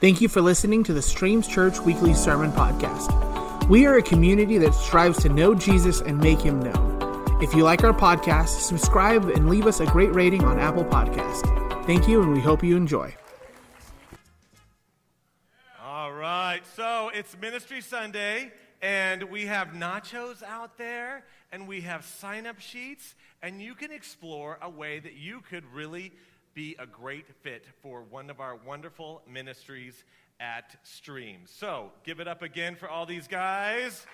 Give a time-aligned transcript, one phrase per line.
[0.00, 3.68] Thank you for listening to the Streams Church Weekly Sermon Podcast.
[3.68, 7.42] We are a community that strives to know Jesus and make him known.
[7.42, 11.44] If you like our podcast, subscribe and leave us a great rating on Apple Podcast.
[11.84, 13.14] Thank you, and we hope you enjoy.
[15.84, 22.06] All right, so it's Ministry Sunday, and we have nachos out there, and we have
[22.06, 26.14] sign up sheets, and you can explore a way that you could really
[26.54, 30.04] be a great fit for one of our wonderful ministries
[30.40, 31.40] at Stream.
[31.46, 34.06] So give it up again for all these guys.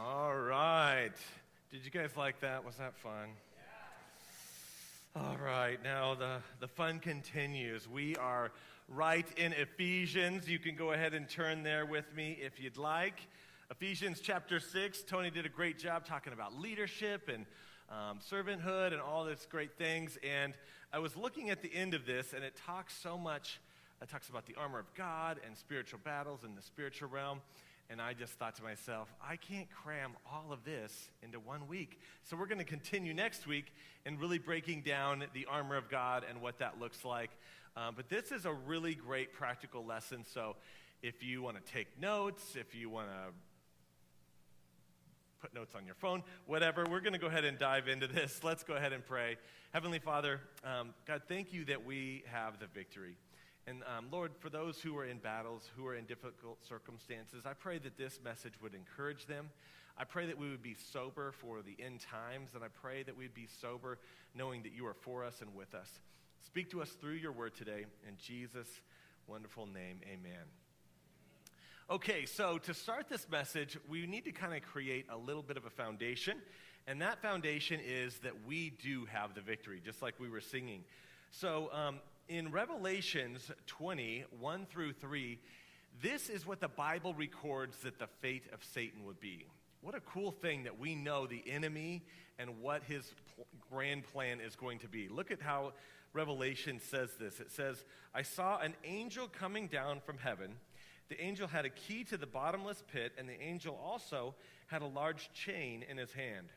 [0.00, 1.12] All right.
[1.70, 2.64] Did you guys like that?
[2.64, 3.30] Was that fun?
[5.16, 7.88] All right, now the, the fun continues.
[7.88, 8.50] We are
[8.88, 10.48] right in Ephesians.
[10.48, 13.20] You can go ahead and turn there with me if you'd like.
[13.70, 17.46] Ephesians chapter 6, Tony did a great job talking about leadership and
[17.88, 20.18] um, servanthood and all these great things.
[20.22, 20.52] And
[20.92, 23.60] I was looking at the end of this, and it talks so much.
[24.02, 27.40] It talks about the armor of God and spiritual battles in the spiritual realm.
[27.88, 31.98] And I just thought to myself, I can't cram all of this into one week.
[32.22, 33.72] So we're going to continue next week
[34.04, 37.30] and really breaking down the armor of God and what that looks like.
[37.78, 40.24] Um, but this is a really great practical lesson.
[40.30, 40.56] So
[41.02, 43.32] if you want to take notes, if you want to
[45.44, 48.40] put notes on your phone, whatever, we're going to go ahead and dive into this.
[48.42, 49.36] Let's go ahead and pray.
[49.74, 53.18] Heavenly Father, um, God, thank you that we have the victory.
[53.66, 57.52] And um, Lord, for those who are in battles, who are in difficult circumstances, I
[57.52, 59.50] pray that this message would encourage them.
[59.98, 63.14] I pray that we would be sober for the end times, and I pray that
[63.14, 63.98] we'd be sober
[64.34, 65.90] knowing that you are for us and with us.
[66.40, 67.84] Speak to us through your word today.
[68.08, 68.80] In Jesus'
[69.26, 70.63] wonderful name, amen.
[71.90, 75.58] Okay, so to start this message, we need to kind of create a little bit
[75.58, 76.38] of a foundation.
[76.86, 80.84] And that foundation is that we do have the victory, just like we were singing.
[81.30, 85.38] So, um, in Revelations 20, 1 through 3,
[86.00, 89.44] this is what the Bible records that the fate of Satan would be.
[89.82, 92.02] What a cool thing that we know the enemy
[92.38, 95.08] and what his pl- grand plan is going to be.
[95.08, 95.74] Look at how
[96.14, 97.40] Revelation says this.
[97.40, 100.54] It says, I saw an angel coming down from heaven.
[101.08, 104.34] The angel had a key to the bottomless pit, and the angel also
[104.68, 106.48] had a large chain in his hand.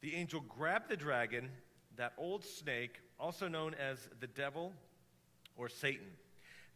[0.00, 1.50] The angel grabbed the dragon,
[1.96, 4.72] that old snake also known as the devil
[5.56, 6.06] or Satan.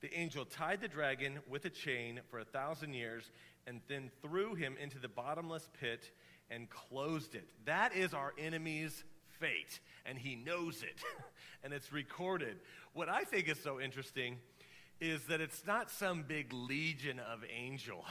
[0.01, 3.31] The angel tied the dragon with a chain for a thousand years
[3.67, 6.11] and then threw him into the bottomless pit
[6.51, 7.49] and closed it.
[7.65, 9.05] That is our enemy's
[9.39, 11.03] fate, and he knows it,
[11.65, 12.59] and it's recorded.
[12.93, 14.39] What I think is so interesting
[15.03, 18.05] is that it's not some big legion of angel.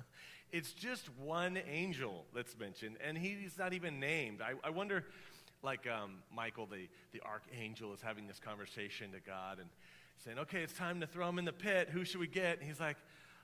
[0.50, 4.40] it's just one angel that's mentioned, and he's not even named.
[4.40, 5.04] I, I wonder
[5.62, 9.68] like um, Michael, the, the archangel, is having this conversation to God and
[10.24, 11.90] saying, okay, it's time to throw him in the pit.
[11.90, 12.58] Who should we get?
[12.58, 12.96] And he's like,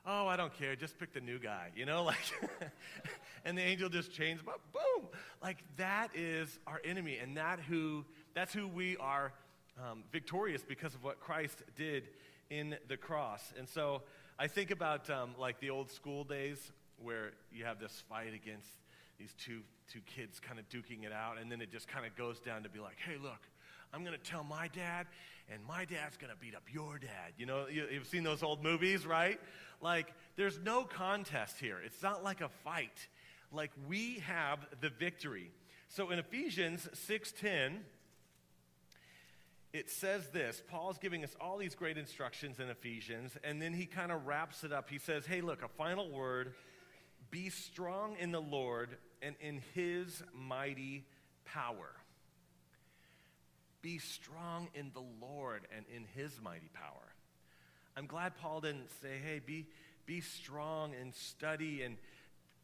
[0.07, 0.75] oh, I don't care.
[0.77, 2.05] Just pick the new guy, you know?
[2.15, 2.17] Like,
[3.45, 4.61] and the angel just up.
[4.73, 5.09] Boom!
[5.43, 7.19] Like, that is our enemy.
[7.19, 8.05] And that who,
[8.35, 9.33] that's who we are
[9.79, 12.05] um, victorious because of what Christ did
[12.51, 13.53] in the cross.
[13.59, 14.03] And so
[14.39, 16.73] I think about um, like the old school days
[17.03, 18.69] where you have this fight against
[19.19, 19.61] these two,
[19.93, 22.63] two kids kind of duking it out, and then it just kind of goes down
[22.65, 23.41] to be like, hey, look,
[23.93, 25.07] I'm going to tell my dad,
[25.53, 27.33] and my dad's going to beat up your dad.
[27.39, 29.39] You know, you, you've seen those old movies, right?
[29.81, 31.79] Like, there's no contest here.
[31.85, 33.09] It's not like a fight.
[33.53, 35.53] Like, we have the victory.
[35.89, 37.77] So in Ephesians 6.10,
[39.75, 43.85] it says this Paul's giving us all these great instructions in Ephesians, and then he
[43.85, 44.89] kind of wraps it up.
[44.89, 46.55] He says, Hey, look, a final word
[47.31, 51.05] be strong in the Lord and in his mighty
[51.45, 51.91] power.
[53.83, 57.13] Be strong in the Lord and in his mighty power.
[57.97, 59.67] I'm glad Paul didn't say, hey, be,
[60.07, 61.97] be strong and study and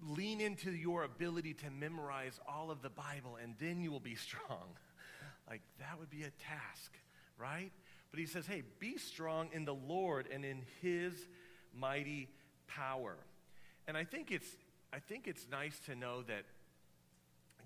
[0.00, 4.14] lean into your ability to memorize all of the Bible and then you will be
[4.14, 4.76] strong.
[5.50, 6.92] Like, that would be a task,
[7.36, 7.72] right?
[8.10, 11.12] But he says, hey, be strong in the Lord and in his
[11.74, 12.28] mighty
[12.66, 13.16] power.
[13.86, 14.46] And I think it's,
[14.92, 16.44] I think it's nice to know that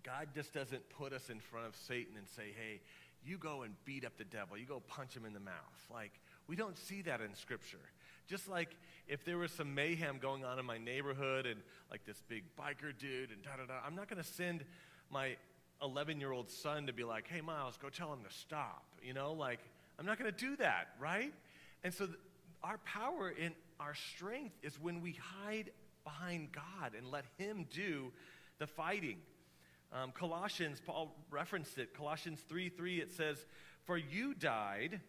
[0.03, 2.81] God just doesn't put us in front of Satan and say, hey,
[3.25, 4.57] you go and beat up the devil.
[4.57, 5.55] You go punch him in the mouth.
[5.93, 6.13] Like,
[6.47, 7.79] we don't see that in Scripture.
[8.27, 8.77] Just like
[9.09, 11.61] if there was some mayhem going on in my neighborhood and
[11.91, 14.65] like this big biker dude and da da da, I'm not going to send
[15.11, 15.37] my
[15.85, 18.85] 11 year old son to be like, hey, Miles, go tell him to stop.
[19.03, 19.61] You know, like,
[19.99, 21.33] I'm not going to do that, right?
[21.85, 22.19] And so th-
[22.63, 25.71] our power and our strength is when we hide
[26.05, 28.13] behind God and let Him do
[28.59, 29.19] the fighting.
[29.93, 31.95] Um, Colossians, Paul referenced it.
[31.95, 33.45] Colossians 3 3, it says,
[33.85, 35.01] For you died,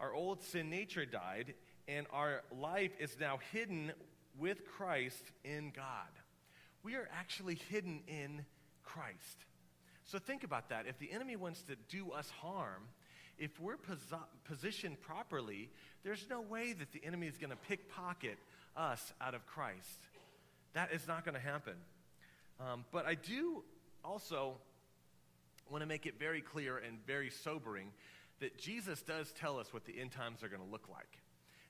[0.00, 1.54] our old sin nature died,
[1.86, 3.92] and our life is now hidden
[4.38, 6.08] with Christ in God.
[6.82, 8.44] We are actually hidden in
[8.82, 9.44] Christ.
[10.04, 10.86] So think about that.
[10.86, 12.82] If the enemy wants to do us harm,
[13.38, 15.70] if we're posi- positioned properly,
[16.04, 18.38] there's no way that the enemy is going to pickpocket
[18.76, 20.08] us out of Christ.
[20.74, 21.74] That is not going to happen.
[22.60, 23.62] Um, but I do
[24.04, 24.54] also
[25.70, 27.88] want to make it very clear and very sobering
[28.40, 31.18] that Jesus does tell us what the end times are going to look like.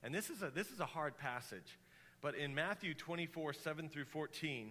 [0.03, 1.79] And this is a, this is a hard passage.
[2.21, 4.71] But in Matthew 24, 7 through 14,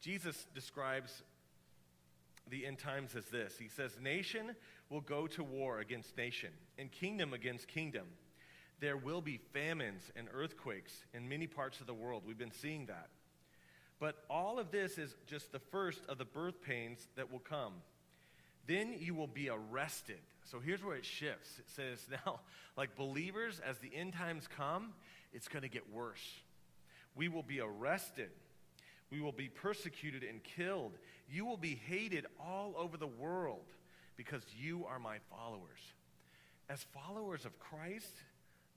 [0.00, 1.22] Jesus describes
[2.48, 4.54] the end times as this He says, Nation
[4.90, 8.06] will go to war against nation, and kingdom against kingdom.
[8.78, 12.24] There will be famines and earthquakes in many parts of the world.
[12.26, 13.08] We've been seeing that.
[13.98, 17.72] But all of this is just the first of the birth pains that will come.
[18.66, 20.18] Then you will be arrested.
[20.44, 21.58] So here's where it shifts.
[21.58, 22.40] It says, now,
[22.76, 24.92] like believers, as the end times come,
[25.32, 26.24] it's going to get worse.
[27.14, 28.30] We will be arrested.
[29.10, 30.98] We will be persecuted and killed.
[31.28, 33.66] You will be hated all over the world
[34.16, 35.80] because you are my followers.
[36.68, 38.12] As followers of Christ,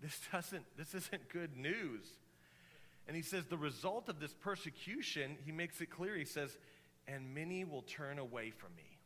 [0.01, 2.05] this doesn't this isn't good news.
[3.07, 6.15] And he says the result of this persecution, he makes it clear.
[6.15, 6.57] He says,
[7.07, 8.99] "And many will turn away from me."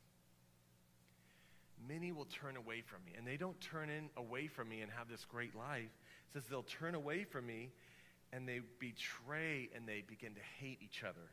[1.88, 3.14] Many will turn away from me.
[3.18, 5.92] And they don't turn in away from me and have this great life.
[6.28, 7.72] It says they'll turn away from me
[8.34, 11.30] and they betray and they begin to hate each other.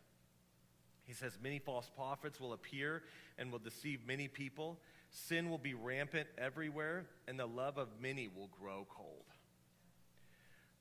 [1.04, 3.02] He says, Many false prophets will appear
[3.38, 4.78] and will deceive many people.
[5.10, 9.24] Sin will be rampant everywhere, and the love of many will grow cold.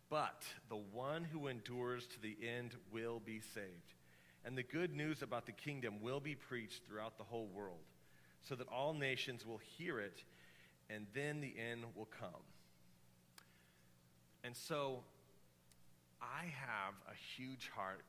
[0.09, 3.93] But the one who endures to the end will be saved.
[4.45, 7.79] And the good news about the kingdom will be preached throughout the whole world,
[8.47, 10.23] so that all nations will hear it,
[10.89, 12.41] and then the end will come.
[14.43, 15.03] And so
[16.21, 18.03] I have a huge heart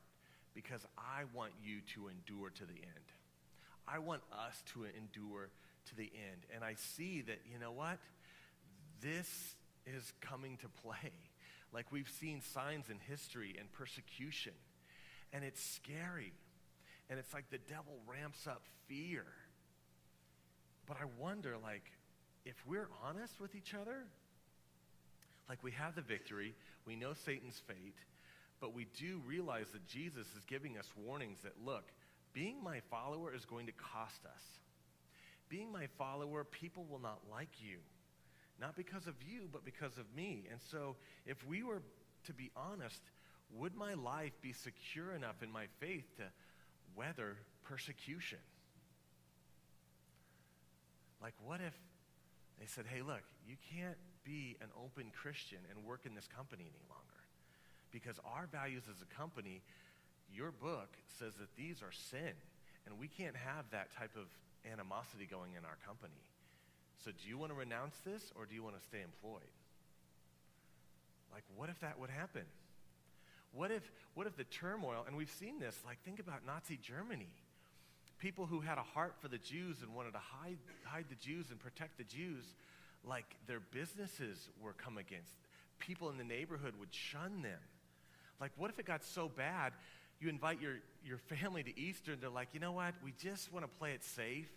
[0.54, 3.06] because I want you to endure to the end.
[3.86, 5.50] I want us to endure
[5.86, 6.46] to the end.
[6.54, 7.98] And I see that, you know what?
[9.00, 9.54] This
[9.86, 11.12] is coming to play.
[11.72, 14.54] Like we've seen signs in history and persecution.
[15.32, 16.32] And it's scary.
[17.08, 19.24] And it's like the devil ramps up fear.
[20.84, 21.84] But I wonder, like,
[22.44, 24.02] if we're honest with each other,
[25.48, 26.56] like we have the victory,
[26.90, 27.94] we know Satan's fate,
[28.60, 31.84] but we do realize that Jesus is giving us warnings that look,
[32.32, 34.42] being my follower is going to cost us.
[35.48, 37.78] Being my follower, people will not like you.
[38.60, 40.48] Not because of you, but because of me.
[40.50, 40.96] And so,
[41.26, 41.80] if we were
[42.24, 43.00] to be honest,
[43.52, 46.24] would my life be secure enough in my faith to
[46.96, 48.38] weather persecution?
[51.22, 51.74] Like, what if
[52.58, 56.64] they said, hey, look, you can't be an open Christian and work in this company
[56.64, 57.10] any longer?
[57.92, 59.62] because our values as a company,
[60.32, 60.88] your book
[61.18, 62.34] says that these are sin,
[62.86, 64.26] and we can't have that type of
[64.70, 66.22] animosity going in our company.
[67.04, 69.54] So, do you want to renounce this, or do you want to stay employed?
[71.32, 72.44] Like, what if that would happen?
[73.52, 73.82] What if,
[74.14, 77.30] what if the turmoil, and we've seen this, like, think about Nazi Germany.
[78.18, 81.46] People who had a heart for the Jews and wanted to hide, hide the Jews
[81.50, 82.44] and protect the Jews,
[83.04, 85.34] like, their businesses were come against.
[85.78, 87.58] People in the neighborhood would shun them.
[88.40, 89.72] Like, what if it got so bad,
[90.20, 92.94] you invite your, your family to Easter, and they're like, you know what?
[93.04, 94.48] We just want to play it safe.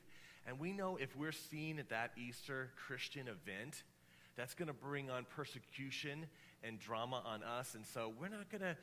[0.45, 3.83] And we know if we're seen at that Easter Christian event,
[4.35, 6.25] that's going to bring on persecution
[6.63, 7.75] and drama on us.
[7.75, 8.75] And so we're not going to,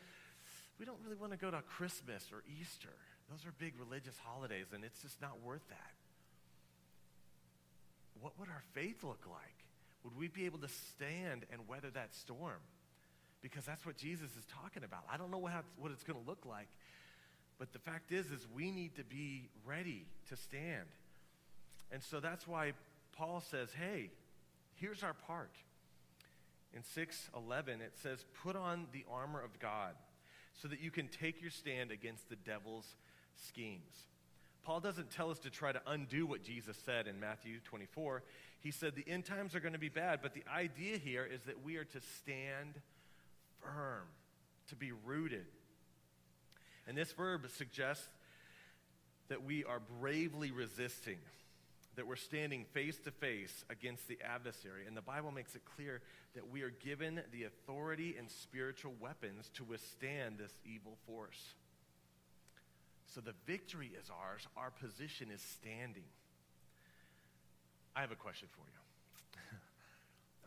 [0.78, 2.94] we don't really want to go to Christmas or Easter.
[3.30, 5.99] Those are big religious holidays, and it's just not worth that.
[8.20, 9.64] What would our faith look like?
[10.04, 12.60] Would we be able to stand and weather that storm?
[13.42, 15.00] because that's what Jesus is talking about.
[15.10, 16.68] I don't know what, what it's going to look like,
[17.58, 20.88] but the fact is, is we need to be ready to stand.
[21.90, 22.72] And so that's why
[23.12, 24.10] Paul says, hey,
[24.74, 25.52] here's our part.
[26.72, 29.96] In 6:11 it says, "Put on the armor of God
[30.62, 32.94] so that you can take your stand against the devil's
[33.34, 34.06] schemes."
[34.62, 38.22] Paul doesn't tell us to try to undo what Jesus said in Matthew 24.
[38.60, 41.42] He said the end times are going to be bad, but the idea here is
[41.42, 42.74] that we are to stand
[43.60, 44.04] firm,
[44.68, 45.46] to be rooted.
[46.86, 48.08] And this verb suggests
[49.28, 51.18] that we are bravely resisting,
[51.96, 54.86] that we're standing face to face against the adversary.
[54.86, 56.02] And the Bible makes it clear
[56.34, 61.54] that we are given the authority and spiritual weapons to withstand this evil force.
[63.14, 66.04] So the victory is ours, our position is standing.
[67.96, 68.78] I have a question for you.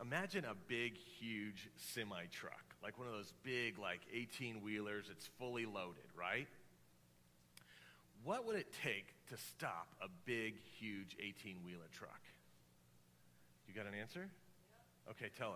[0.00, 5.10] imagine a big, huge semi truck, like one of those big, like 18 wheelers.
[5.10, 6.48] It's fully loaded, right?
[8.24, 12.22] What would it take to stop a big, huge 18 wheeler truck?
[13.68, 14.26] You got an answer?
[15.10, 15.54] Okay, tell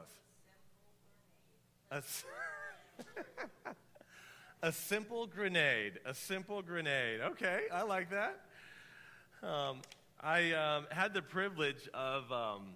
[1.91, 2.25] us.
[4.61, 6.01] A, simple grenade.
[6.05, 7.21] A simple grenade.
[7.21, 8.41] Okay, I like that.
[9.41, 9.83] Um,
[10.21, 12.71] I um, had the privilege of um,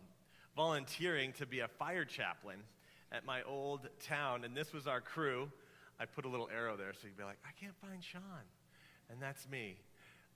[0.55, 2.59] volunteering to be a fire chaplain
[3.11, 5.51] at my old town, and this was our crew.
[5.99, 8.23] I put a little arrow there so you'd be like, I can't find Sean.
[9.11, 9.77] And that's me.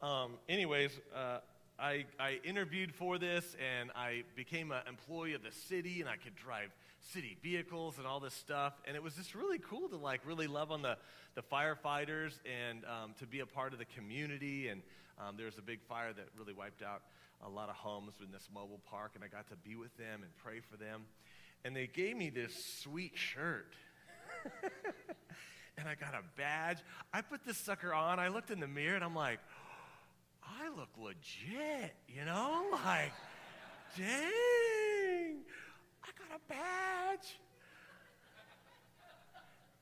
[0.02, 1.38] Um, anyways, uh,
[1.78, 6.16] I, I interviewed for this, and I became an employee of the city, and I
[6.16, 6.70] could drive
[7.12, 8.74] city vehicles and all this stuff.
[8.86, 10.96] And it was just really cool to like really love on the,
[11.34, 14.68] the firefighters and um, to be a part of the community.
[14.68, 14.82] And
[15.18, 17.02] um, there was a big fire that really wiped out
[17.44, 20.22] a lot of homes in this mobile park, and I got to be with them
[20.22, 21.02] and pray for them.
[21.64, 23.74] And they gave me this sweet shirt.
[25.78, 26.78] and I got a badge.
[27.12, 28.18] I put this sucker on.
[28.18, 29.40] I looked in the mirror and I'm like,
[30.42, 32.64] I look legit, you know?
[32.84, 33.12] Like,
[33.96, 35.38] dang,
[36.06, 37.38] I got a badge.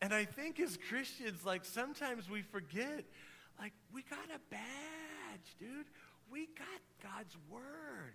[0.00, 3.04] And I think as Christians, like, sometimes we forget,
[3.59, 5.87] like, we got a badge, dude.
[6.31, 8.14] We got God's word.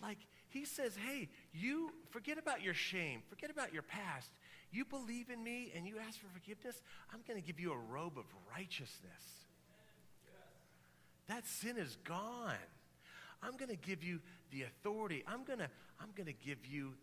[0.00, 4.30] Like, he says, hey, you forget about your shame, forget about your past.
[4.70, 7.76] You believe in me and you ask for forgiveness, I'm going to give you a
[7.76, 8.24] robe of
[8.56, 9.46] righteousness.
[11.28, 12.54] That sin is gone.
[13.42, 15.24] I'm going to give you the authority.
[15.26, 15.68] I'm going to
[16.00, 16.94] I'm going to give you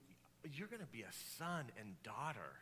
[0.53, 2.55] you're going to be a son and daughter.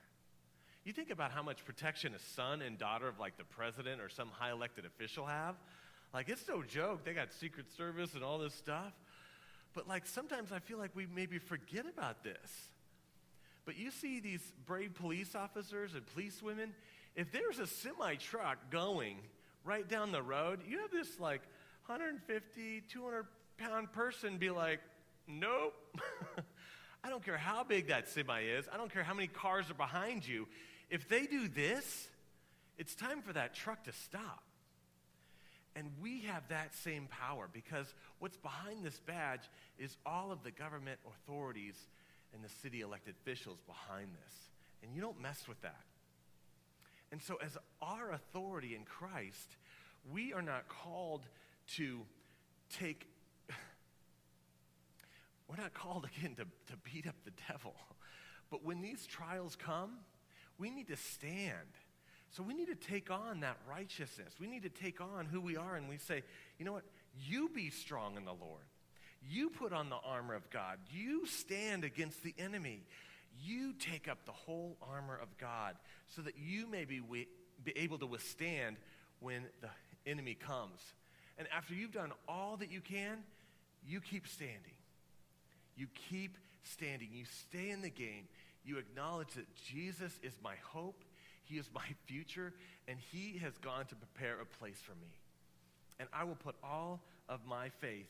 [0.84, 4.10] You think about how much protection a son and daughter of like the president or
[4.10, 5.56] some high elected official have?
[6.14, 7.04] Like it's no joke.
[7.04, 8.94] They got secret service and all this stuff.
[9.74, 12.70] But like sometimes I feel like we maybe forget about this.
[13.66, 16.74] But you see these brave police officers and police women,
[17.16, 19.18] if there's a semi truck going
[19.66, 21.42] right down the road, you have this like
[21.88, 23.26] 150, 200
[23.58, 24.80] pound person be like,
[25.28, 25.74] nope.
[27.18, 30.28] Don't care how big that semi is, I don't care how many cars are behind
[30.28, 30.48] you.
[30.92, 32.10] If they do this,
[32.78, 34.44] it's time for that truck to stop.
[35.76, 40.52] And we have that same power because what's behind this badge is all of the
[40.52, 41.74] government authorities
[42.36, 44.34] and the city elected officials behind this.
[44.84, 45.86] And you don't mess with that.
[47.12, 49.58] And so, as our authority in Christ,
[50.14, 51.24] we are not called
[51.78, 52.02] to
[52.70, 53.08] take,
[55.50, 57.76] we're not called again to, to beat up the devil.
[58.50, 59.92] But when these trials come,
[60.58, 61.78] we need to stand.
[62.32, 64.34] So we need to take on that righteousness.
[64.40, 66.24] We need to take on who we are, and we say,
[66.58, 66.84] you know what?
[67.26, 68.66] You be strong in the Lord.
[69.30, 70.78] You put on the armor of God.
[70.92, 72.84] You stand against the enemy.
[73.44, 75.76] You take up the whole armor of God
[76.08, 77.02] so that you may be,
[77.64, 78.78] be able to withstand
[79.20, 79.70] when the
[80.10, 80.80] enemy comes.
[81.38, 83.20] And after you've done all that you can,
[83.86, 84.77] you keep standing.
[85.78, 87.10] You keep standing.
[87.14, 88.28] You stay in the game.
[88.66, 91.06] You acknowledge that Jesus is my hope,
[91.44, 92.54] He is my future,
[92.88, 95.08] and He has gone to prepare a place for me.
[96.00, 98.10] And I will put all of my faith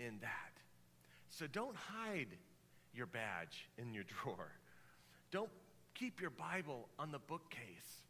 [0.00, 0.52] in that.
[1.28, 2.28] So don't hide
[2.94, 4.50] your badge in your drawer.
[5.30, 5.50] Don't
[5.94, 8.02] keep your Bible on the bookcase.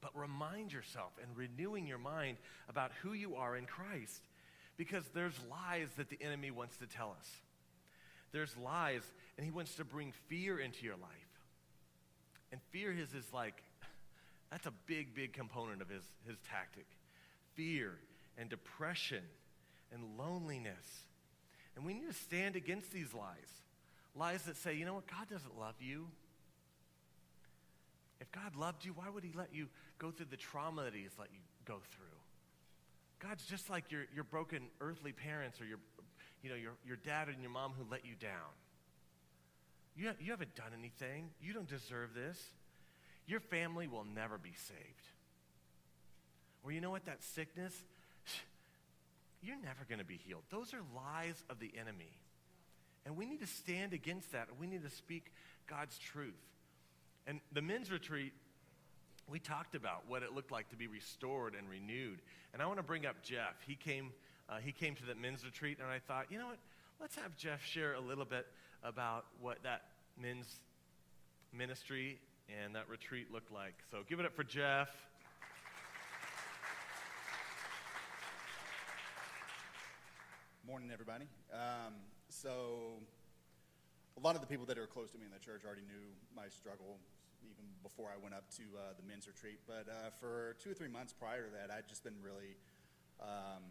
[0.00, 2.38] But remind yourself and renewing your mind
[2.68, 4.22] about who you are in Christ.
[4.76, 7.28] Because there's lies that the enemy wants to tell us.
[8.32, 9.02] There's lies,
[9.36, 11.10] and he wants to bring fear into your life.
[12.52, 13.62] And fear is, is like,
[14.50, 16.86] that's a big, big component of his, his tactic.
[17.54, 17.92] Fear
[18.38, 19.22] and depression
[19.92, 21.04] and loneliness.
[21.76, 23.62] And we need to stand against these lies.
[24.16, 26.08] Lies that say, you know what, God doesn't love you.
[28.20, 29.68] If God loved you, why would he let you
[29.98, 32.06] go through the trauma that he's let you go through?
[33.20, 35.78] God's just like your, your broken earthly parents or your,
[36.42, 38.52] you know, your, your dad and your mom who let you down.
[39.96, 41.30] You, you haven't done anything.
[41.42, 42.40] You don't deserve this.
[43.26, 45.06] Your family will never be saved.
[46.64, 47.04] Or you know what?
[47.06, 47.74] That sickness,
[49.42, 50.42] you're never going to be healed.
[50.50, 52.12] Those are lies of the enemy.
[53.06, 54.48] And we need to stand against that.
[54.58, 55.32] We need to speak
[55.66, 56.34] God's truth.
[57.26, 58.32] And the men's retreat,
[59.28, 62.20] we talked about what it looked like to be restored and renewed.
[62.52, 63.54] And I want to bring up Jeff.
[63.66, 64.12] He came,
[64.50, 66.58] uh, he came to that men's retreat, and I thought, you know what?
[67.00, 68.46] Let's have Jeff share a little bit
[68.82, 69.82] about what that
[70.20, 70.60] men's
[71.56, 73.74] ministry and that retreat looked like.
[73.90, 74.88] So give it up for Jeff.
[80.66, 81.26] Morning, everybody.
[81.52, 81.94] Um,
[82.28, 82.98] so,
[84.16, 86.10] a lot of the people that are close to me in the church already knew
[86.34, 86.98] my struggle
[87.42, 89.58] even before I went up to uh, the men's retreat.
[89.66, 92.54] But uh, for two or three months prior to that, I'd just been really
[93.20, 93.62] um,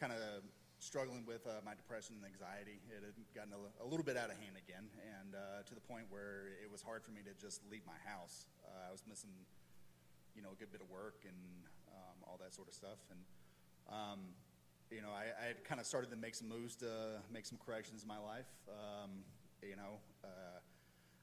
[0.00, 0.40] kind of
[0.80, 2.80] struggling with uh, my depression and anxiety.
[2.88, 4.88] It had gotten a, a, little bit out of hand again,
[5.20, 8.00] and uh, to the point where it was hard for me to just leave my
[8.08, 8.48] house.
[8.64, 9.28] Uh, I was missing,
[10.32, 11.36] you know, a good bit of work and
[11.92, 12.96] um, all that sort of stuff.
[13.12, 13.20] And
[13.92, 14.32] um,
[14.88, 17.60] you know, I, I had kind of started to make some moves to make some
[17.60, 18.48] corrections in my life.
[18.66, 19.22] Um,
[19.60, 20.58] you know, uh,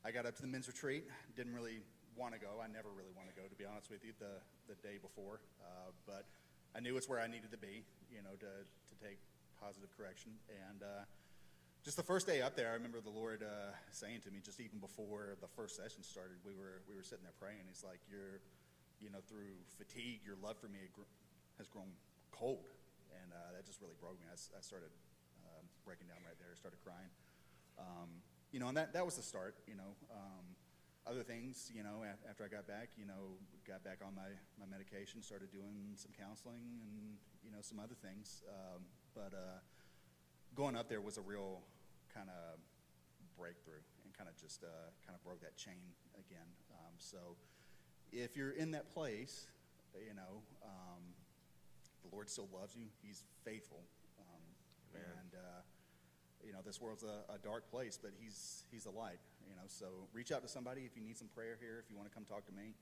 [0.06, 1.10] I got up to the men's retreat.
[1.36, 1.82] Didn't really
[2.16, 2.62] want to go.
[2.62, 4.38] I never really want to go, to be honest with you, the,
[4.70, 5.42] the day before.
[5.60, 6.30] Uh, but
[6.76, 9.20] I knew it's where I needed to be, you know, to, to take
[9.60, 10.32] positive correction.
[10.48, 11.04] And uh,
[11.84, 14.60] just the first day up there, I remember the Lord uh, saying to me, just
[14.60, 17.64] even before the first session started, we were, we were sitting there praying.
[17.68, 18.44] He's like, You're,
[19.00, 20.84] you know, through fatigue, your love for me
[21.58, 21.90] has grown
[22.32, 22.70] cold.
[23.14, 24.28] And uh, that just really broke me.
[24.30, 24.94] I, I started
[25.48, 27.10] um, breaking down right there, started crying.
[27.78, 28.22] Um,
[28.52, 29.96] you know, and that, that was the start, you know.
[30.12, 30.46] Um,
[31.08, 34.28] other things, you know, after I got back, you know, got back on my,
[34.60, 37.16] my medication, started doing some counseling and,
[37.48, 38.44] you know, some other things.
[38.52, 38.84] Um,
[39.16, 39.64] but uh,
[40.54, 41.64] going up there was a real
[42.14, 42.60] kind of
[43.40, 46.52] breakthrough and kind of just uh, kind of broke that chain again.
[46.76, 47.40] Um, so
[48.12, 49.48] if you're in that place,
[49.96, 51.16] you know, um,
[52.04, 52.86] the Lord still loves you.
[53.02, 53.80] He's faithful.
[54.20, 54.44] Um,
[54.94, 55.62] and, uh,
[56.46, 59.68] you know, this world's a, a, dark place, but he's, he's a light, you know.
[59.68, 62.14] So reach out to somebody if you need some prayer here, if you want to
[62.14, 62.76] come talk to me.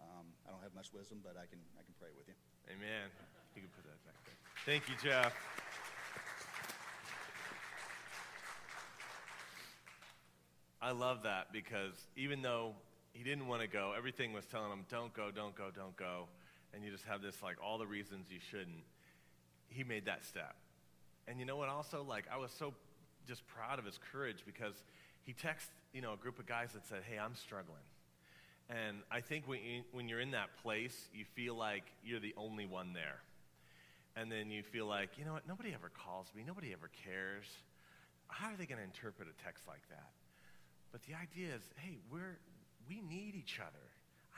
[0.00, 2.34] Um, I don't have much wisdom, but I can, I can pray with you.
[2.70, 3.10] Amen.
[3.54, 4.34] You can put that back there.
[4.66, 5.32] Thank you, Jeff.
[10.80, 12.74] I love that because even though
[13.12, 16.28] he didn't want to go, everything was telling him, don't go, don't go, don't go.
[16.72, 18.84] And you just have this, like, all the reasons you shouldn't.
[19.68, 20.54] He made that step.
[21.26, 22.74] And you know what, also, like, I was so
[23.26, 24.74] just proud of his courage because
[25.24, 27.82] he texted, you know, a group of guys that said, hey, I'm struggling.
[28.68, 32.34] And I think when, you, when you're in that place, you feel like you're the
[32.36, 33.20] only one there.
[34.14, 37.46] And then you feel like, you know what, nobody ever calls me, nobody ever cares.
[38.28, 40.10] How are they going to interpret a text like that?
[40.92, 42.38] But the idea is, hey, we're,
[42.88, 43.84] we need each other.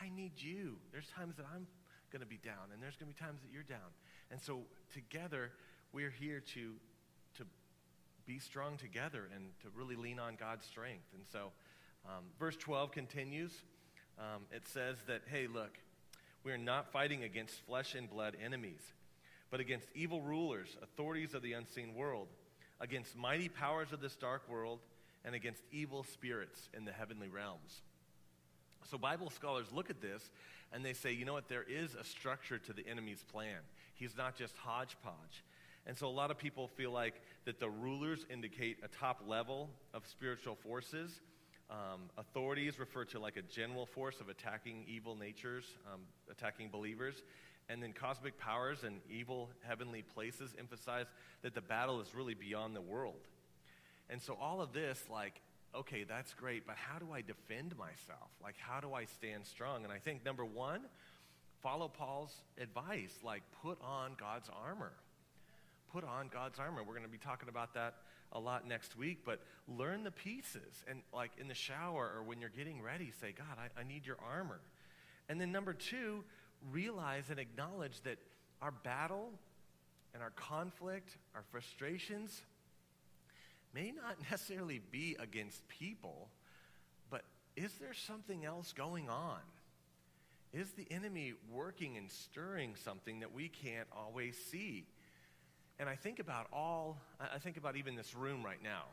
[0.01, 0.77] I need you.
[0.93, 1.67] There's times that I'm
[2.13, 3.91] going to be down, and there's going to be times that you're down.
[4.31, 4.61] And so
[4.93, 5.51] together,
[5.93, 6.75] we're here to
[7.39, 7.45] to
[8.27, 11.07] be strong together and to really lean on God's strength.
[11.15, 11.53] And so,
[12.07, 13.53] um, verse 12 continues.
[14.21, 15.79] Um, it says that, hey, look,
[16.45, 18.83] we are not fighting against flesh and blood enemies,
[19.51, 22.29] but against evil rulers, authorities of the unseen world,
[22.81, 24.79] against mighty powers of this dark world,
[25.25, 27.81] and against evil spirits in the heavenly realms.
[28.91, 30.31] So, Bible scholars look at this
[30.73, 33.59] and they say, you know what, there is a structure to the enemy's plan.
[33.95, 35.45] He's not just hodgepodge.
[35.87, 39.71] And so a lot of people feel like that the rulers indicate a top level
[39.93, 41.21] of spiritual forces.
[41.71, 47.23] Um, authorities refer to like a general force of attacking evil natures, um, attacking believers.
[47.69, 51.07] And then cosmic powers and evil heavenly places emphasize
[51.43, 53.29] that the battle is really beyond the world.
[54.09, 55.41] And so all of this, like,
[55.73, 58.29] okay, that's great, but how do I defend myself?
[58.43, 59.85] Like, how do I stand strong?
[59.85, 60.81] And I think number one,
[61.63, 64.93] follow Paul's advice, like, put on God's armor
[65.93, 66.83] put on God's armor.
[66.83, 67.95] We're going to be talking about that
[68.33, 70.85] a lot next week, but learn the pieces.
[70.89, 74.07] And like in the shower or when you're getting ready, say, God, I, I need
[74.07, 74.61] your armor.
[75.29, 76.25] And then number two,
[76.71, 78.19] realize and acknowledge that
[78.61, 79.31] our battle
[80.15, 82.43] and our conflict, our frustrations,
[83.75, 86.29] may not necessarily be against people,
[87.11, 87.23] but
[87.57, 89.39] is there something else going on?
[90.53, 94.87] Is the enemy working and stirring something that we can't always see?
[95.81, 98.85] And I think about all, I think about even this room right now.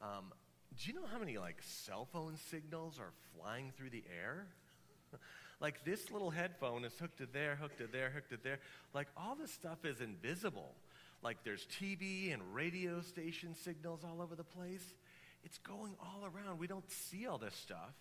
[0.00, 0.32] Um,
[0.78, 4.46] do you know how many like cell phone signals are flying through the air?
[5.60, 8.60] like this little headphone is hooked to there, hooked to there, hooked to there.
[8.94, 10.76] Like all this stuff is invisible.
[11.24, 14.94] Like there's TV and radio station signals all over the place.
[15.42, 16.60] It's going all around.
[16.60, 17.94] We don't see all this stuff.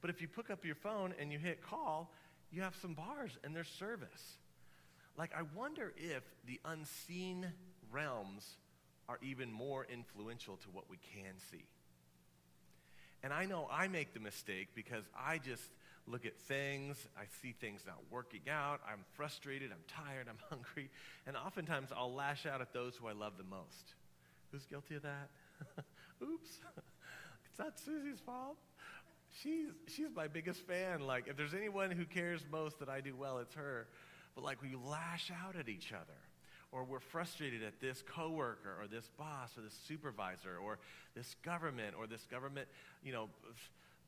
[0.00, 2.10] But if you pick up your phone and you hit call,
[2.50, 4.38] you have some bars and there's service.
[5.16, 7.46] Like, I wonder if the unseen
[7.92, 8.56] realms
[9.08, 11.64] are even more influential to what we can see.
[13.22, 15.70] And I know I make the mistake because I just
[16.06, 20.90] look at things, I see things not working out, I'm frustrated, I'm tired, I'm hungry,
[21.26, 23.94] and oftentimes I'll lash out at those who I love the most.
[24.52, 25.30] Who's guilty of that?
[26.22, 26.50] Oops.
[27.46, 28.58] it's not Susie's fault.
[29.42, 31.00] She's, she's my biggest fan.
[31.00, 33.88] Like, if there's anyone who cares most that I do well, it's her
[34.34, 36.18] but like we lash out at each other.
[36.72, 40.78] or we're frustrated at this coworker or this boss or this supervisor or
[41.14, 42.66] this government or this government,
[43.04, 43.28] you know,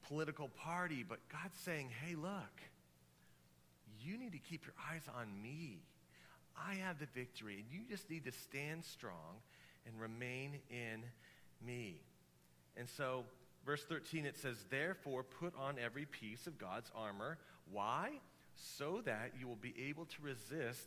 [0.08, 2.60] political party, but God's saying, hey, look,
[4.00, 5.78] you need to keep your eyes on me.
[6.56, 9.42] I have the victory, and you just need to stand strong
[9.86, 11.02] and remain in
[11.64, 12.00] me.
[12.76, 13.24] And so,
[13.64, 17.38] verse 13, it says, Therefore, put on every piece of God's armor.
[17.70, 18.10] Why?
[18.56, 20.86] So that you will be able to resist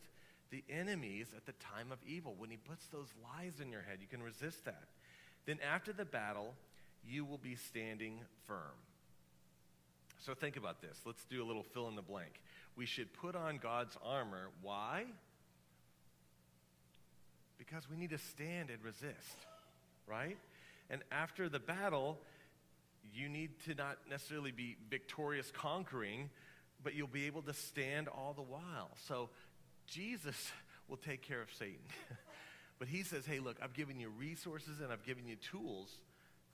[0.51, 2.35] the enemies at the time of evil.
[2.37, 4.85] When he puts those lies in your head, you can resist that.
[5.45, 6.55] Then, after the battle,
[7.07, 8.77] you will be standing firm.
[10.19, 10.99] So, think about this.
[11.05, 12.41] Let's do a little fill in the blank.
[12.75, 14.49] We should put on God's armor.
[14.61, 15.05] Why?
[17.57, 19.37] Because we need to stand and resist,
[20.07, 20.37] right?
[20.89, 22.17] And after the battle,
[23.13, 26.29] you need to not necessarily be victorious conquering,
[26.83, 28.91] but you'll be able to stand all the while.
[29.07, 29.29] So
[29.87, 30.51] Jesus
[30.87, 31.83] will take care of Satan.
[32.79, 35.89] but he says, hey, look, I've given you resources and I've given you tools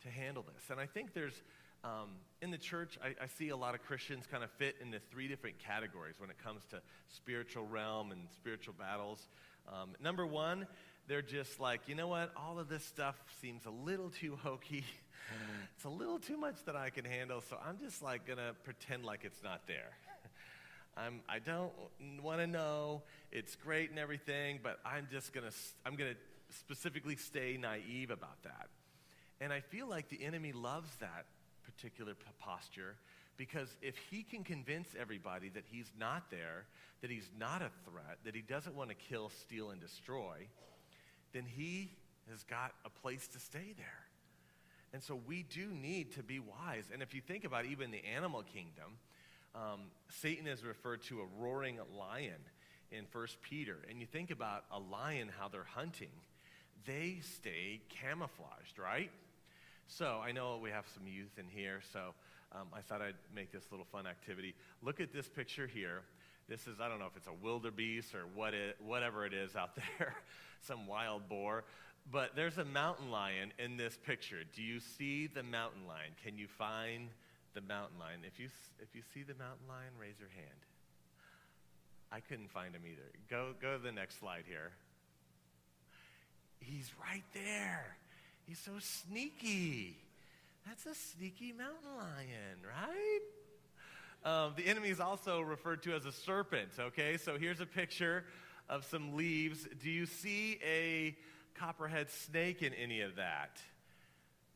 [0.04, 0.70] to handle this.
[0.70, 1.40] And I think there's,
[1.84, 2.10] um,
[2.42, 5.28] in the church, I, I, see a lot of Christians kind of fit into three
[5.28, 9.28] different categories when it comes to spiritual realm and spiritual battles.
[9.68, 10.68] Um, number one,
[11.08, 12.32] they're just like, you know what?
[12.36, 14.84] All of this stuff seems a little too hokey.
[15.76, 18.56] it's a little too much that I can handle, so I'm just like going to
[18.64, 19.92] pretend like it's not there.
[20.98, 21.74] I'm, I don't
[22.22, 23.02] want to know.
[23.32, 25.54] It's great and everything, but I'm just going to,
[25.86, 26.18] I'm going to
[26.58, 28.68] specifically stay naive about that.
[29.42, 31.26] And I feel like the enemy loves that
[31.64, 32.96] particular posture
[33.38, 36.66] because if he can convince everybody that he's not there,
[37.02, 40.48] that he's not a threat, that he doesn't want to kill, steal, and destroy,
[41.34, 41.92] then he
[42.32, 44.06] has got a place to stay there.
[44.94, 46.86] And so we do need to be wise.
[46.94, 48.98] And if you think about even the animal kingdom,
[49.56, 52.42] um, Satan is referred to a roaring lion
[52.92, 53.78] in 1 Peter.
[53.90, 56.12] And you think about a lion, how they're hunting,
[56.86, 59.10] they stay camouflaged, right?
[59.88, 62.14] So I know we have some youth in here, so
[62.52, 64.54] um, I thought I'd make this little fun activity.
[64.82, 66.02] Look at this picture here.
[66.48, 69.56] This is, I don't know if it's a wildebeest or what it, whatever it is
[69.56, 70.16] out there,
[70.62, 71.64] some wild boar.
[72.12, 74.44] But there's a mountain lion in this picture.
[74.54, 76.12] Do you see the mountain lion?
[76.24, 77.10] Can you find
[77.56, 78.20] the mountain lion?
[78.28, 80.62] If you, if you see the mountain lion, raise your hand.
[82.12, 83.10] I couldn't find him either.
[83.30, 84.72] Go, go to the next slide here.
[86.60, 87.98] He's right there.
[88.46, 89.98] He's so sneaky.
[90.68, 93.20] That's a sneaky mountain lion, right?
[94.24, 97.18] Um, the enemy is also referred to as a serpent, okay?
[97.18, 98.26] So here's a picture
[98.70, 99.68] of some leaves.
[99.82, 101.16] Do you see a
[101.54, 103.60] copperhead snake in any of that?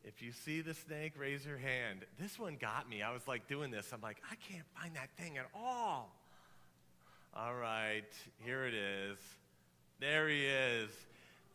[0.04, 2.00] If you see the snake, raise your hand.
[2.18, 3.02] This one got me.
[3.02, 3.92] I was like doing this.
[3.92, 6.10] I'm like, I can't find that thing at all.
[7.36, 8.12] All right,
[8.44, 9.18] here it is.
[10.00, 10.90] There he is.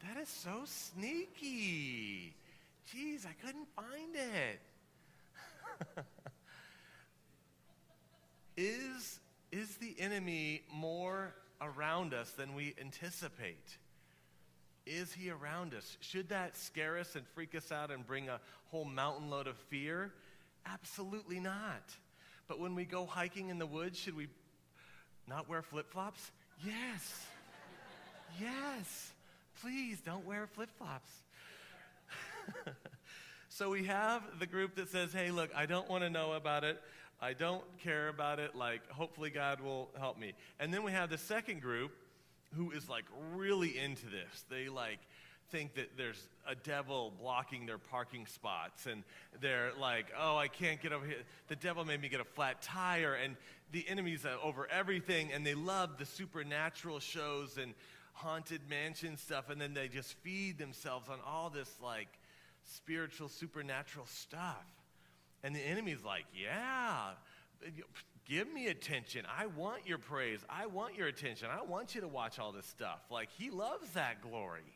[0.03, 2.33] That is so sneaky.
[2.93, 4.61] Jeez, I couldn't find it.
[8.57, 9.19] is,
[9.51, 13.77] is the enemy more around us than we anticipate?
[14.85, 15.97] Is he around us?
[15.99, 19.57] Should that scare us and freak us out and bring a whole mountain load of
[19.57, 20.13] fear?
[20.65, 21.95] Absolutely not.
[22.47, 24.27] But when we go hiking in the woods, should we
[25.27, 26.31] not wear flip flops?
[26.63, 27.25] Yes.
[28.39, 29.11] yes.
[29.61, 31.09] Please don't wear flip flops.
[33.49, 36.63] so we have the group that says, hey, look, I don't want to know about
[36.63, 36.79] it.
[37.19, 38.55] I don't care about it.
[38.55, 40.33] Like, hopefully, God will help me.
[40.59, 41.91] And then we have the second group
[42.53, 44.45] who is like really into this.
[44.49, 44.99] They like
[45.49, 49.03] think that there's a devil blocking their parking spots and
[49.41, 51.17] they're like, oh, I can't get over here.
[51.47, 53.35] The devil made me get a flat tire and
[53.71, 57.73] the enemy's uh, over everything and they love the supernatural shows and
[58.13, 62.07] haunted mansion stuff and then they just feed themselves on all this like
[62.63, 64.65] spiritual supernatural stuff.
[65.43, 67.11] And the enemy's like, yeah,
[68.25, 69.25] give me attention.
[69.25, 70.39] I want your praise.
[70.49, 71.47] I want your attention.
[71.51, 72.99] I want you to watch all this stuff.
[73.09, 74.75] Like, he loves that glory.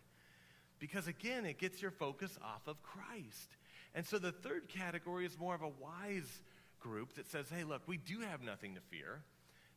[0.80, 3.58] Because again, it gets your focus off of Christ.
[3.94, 6.42] And so the third category is more of a wise
[6.80, 9.20] group that says, hey, look, we do have nothing to fear.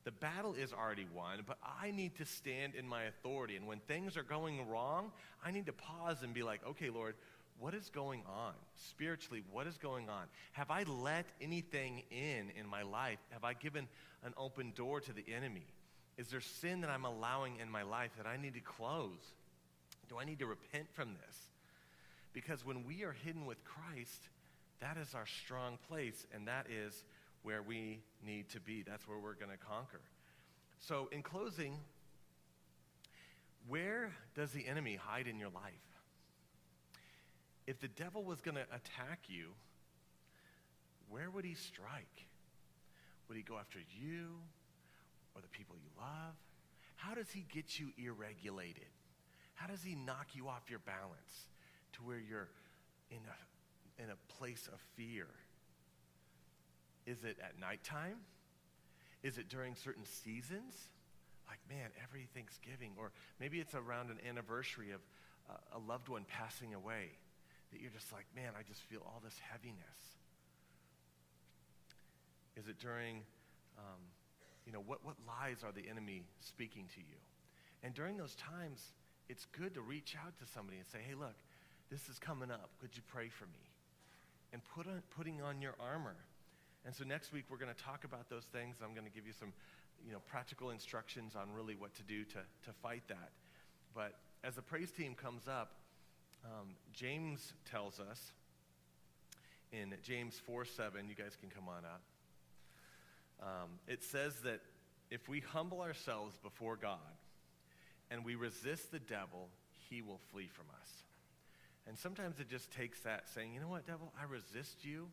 [0.04, 3.56] The battle is already won, but I need to stand in my authority.
[3.56, 5.12] And when things are going wrong,
[5.44, 7.14] I need to pause and be like, okay, Lord,
[7.62, 8.55] what is going on?
[8.75, 10.25] Spiritually, what is going on?
[10.51, 13.20] Have I let anything in in my life?
[13.31, 13.87] Have I given
[14.25, 15.66] an open door to the enemy?
[16.18, 19.20] Is there sin that I'm allowing in my life that I need to close?
[20.09, 21.37] Do I need to repent from this?
[22.33, 24.29] Because when we are hidden with Christ,
[24.81, 27.05] that is our strong place, and that is
[27.44, 28.83] where we need to be.
[28.83, 30.01] That's where we're going to conquer.
[30.81, 31.79] So, in closing,
[33.68, 35.91] where does the enemy hide in your life?
[37.66, 39.51] If the devil was going to attack you,
[41.09, 42.27] where would he strike?
[43.29, 44.29] Would he go after you
[45.35, 46.35] or the people you love?
[46.96, 48.90] How does he get you irregulated?
[49.55, 51.48] How does he knock you off your balance
[51.94, 52.48] to where you're
[53.11, 55.27] in a, in a place of fear?
[57.07, 58.18] Is it at nighttime?
[59.22, 60.75] Is it during certain seasons?
[61.48, 62.92] Like, man, every Thanksgiving.
[62.96, 65.01] Or maybe it's around an anniversary of
[65.51, 67.11] uh, a loved one passing away
[67.72, 70.00] that you're just like, man, I just feel all this heaviness.
[72.56, 73.24] Is it during,
[73.78, 74.00] um,
[74.66, 77.18] you know, what, what lies are the enemy speaking to you?
[77.82, 78.92] And during those times,
[79.28, 81.35] it's good to reach out to somebody and say, hey, look,
[81.90, 82.70] this is coming up.
[82.80, 83.64] Could you pray for me?
[84.52, 86.16] And put on, putting on your armor.
[86.85, 88.76] And so next week, we're going to talk about those things.
[88.85, 89.52] I'm going to give you some
[90.04, 93.30] you know, practical instructions on really what to do to, to fight that.
[93.94, 95.72] But as the praise team comes up,
[96.44, 98.33] um, James tells us
[99.72, 102.02] in James 4 7, you guys can come on up.
[103.42, 104.61] Um, it says that
[105.11, 106.98] if we humble ourselves before God
[108.11, 109.48] and we resist the devil,
[109.90, 110.88] he will flee from us.
[111.87, 115.09] And sometimes it just takes that saying, you know what, devil, I resist you.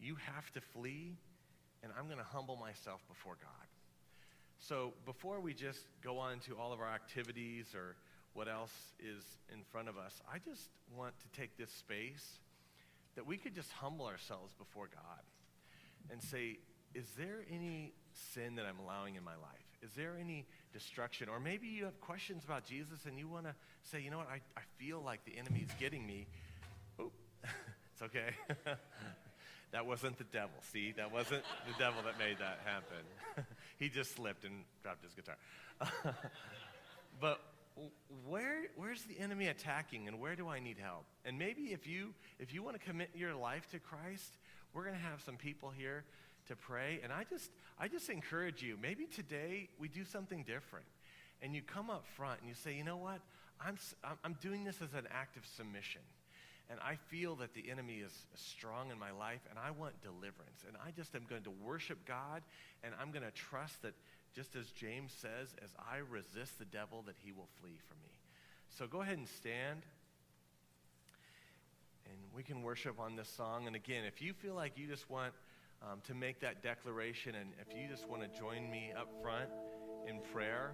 [0.00, 1.16] You have to flee,
[1.82, 3.68] and I'm going to humble myself before God.
[4.58, 7.96] So before we just go on to all of our activities or
[8.36, 12.38] what else is in front of us, I just want to take this space
[13.14, 15.24] that we could just humble ourselves before God
[16.10, 16.58] and say,
[16.94, 17.94] is there any
[18.34, 19.64] sin that I'm allowing in my life?
[19.82, 20.44] Is there any
[20.74, 21.30] destruction?
[21.30, 24.28] Or maybe you have questions about Jesus and you want to say, you know what,
[24.28, 26.26] I, I feel like the enemy is getting me.
[26.98, 27.10] Oh,
[27.94, 28.34] it's okay.
[29.72, 30.56] that wasn't the devil.
[30.72, 33.46] See, that wasn't the devil that made that happen.
[33.78, 35.36] he just slipped and dropped his guitar.
[37.18, 37.40] but
[38.26, 41.04] where, where's the enemy attacking and where do I need help?
[41.24, 44.38] And maybe if you, if you want to commit your life to Christ,
[44.72, 46.04] we're going to have some people here
[46.48, 47.00] to pray.
[47.02, 50.86] And I just, I just encourage you, maybe today we do something different.
[51.42, 53.20] And you come up front and you say, you know what?
[53.60, 53.76] I'm,
[54.24, 56.02] I'm doing this as an act of submission.
[56.68, 60.64] And I feel that the enemy is strong in my life, and I want deliverance.
[60.66, 62.42] And I just am going to worship God,
[62.82, 63.94] and I'm going to trust that,
[64.36, 68.12] just as James says, as I resist the devil, that he will flee from me.
[68.78, 69.82] So go ahead and stand,
[72.04, 73.66] and we can worship on this song.
[73.66, 75.32] And again, if you feel like you just want
[75.82, 77.34] um, to make that declaration.
[77.34, 79.50] And if you just want to join me up front
[80.06, 80.72] in prayer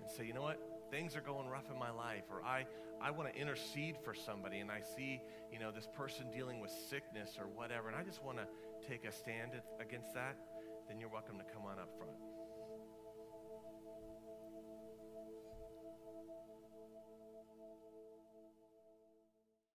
[0.00, 0.60] and say, you know what,
[0.90, 2.66] things are going rough in my life, or I,
[3.00, 5.20] I want to intercede for somebody and I see,
[5.52, 8.46] you know, this person dealing with sickness or whatever, and I just want to
[8.88, 10.36] take a stand against that,
[10.88, 12.29] then you're welcome to come on up front.